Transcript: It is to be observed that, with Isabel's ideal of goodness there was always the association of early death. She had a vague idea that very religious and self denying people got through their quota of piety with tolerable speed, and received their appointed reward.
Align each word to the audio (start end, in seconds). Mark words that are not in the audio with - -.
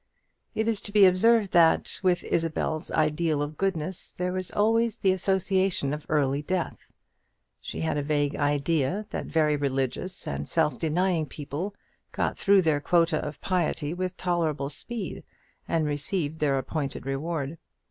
It 0.55 0.67
is 0.67 0.81
to 0.81 0.91
be 0.91 1.05
observed 1.05 1.51
that, 1.51 1.99
with 2.01 2.23
Isabel's 2.23 2.89
ideal 2.89 3.39
of 3.39 3.55
goodness 3.55 4.11
there 4.11 4.31
was 4.33 4.49
always 4.49 4.97
the 4.97 5.11
association 5.11 5.93
of 5.93 6.07
early 6.09 6.41
death. 6.41 6.91
She 7.59 7.81
had 7.81 7.99
a 7.99 8.01
vague 8.01 8.35
idea 8.35 9.05
that 9.11 9.27
very 9.27 9.55
religious 9.55 10.27
and 10.27 10.47
self 10.49 10.79
denying 10.79 11.27
people 11.27 11.75
got 12.13 12.35
through 12.35 12.63
their 12.63 12.81
quota 12.81 13.19
of 13.23 13.39
piety 13.41 13.93
with 13.93 14.17
tolerable 14.17 14.69
speed, 14.69 15.23
and 15.67 15.85
received 15.85 16.39
their 16.39 16.57
appointed 16.57 17.05
reward. 17.05 17.59